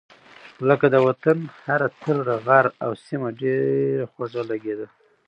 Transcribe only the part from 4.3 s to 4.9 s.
لګېده.